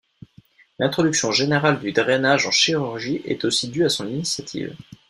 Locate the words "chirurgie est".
2.51-3.45